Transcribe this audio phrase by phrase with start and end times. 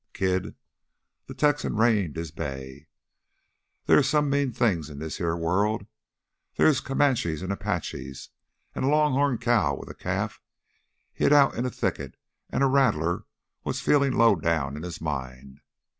[0.13, 0.55] "Kid"
[1.27, 2.87] the Texan reined his bay
[3.85, 5.85] "there is some mean things in this heah world.
[6.57, 8.29] Theah is Comanches an' Apaches,
[8.73, 10.41] an' a longhorn cow with a calf
[11.13, 12.15] hid out in a thicket,
[12.49, 13.25] an' a rattler,
[13.61, 15.61] what's feelin' lowdown in his mind.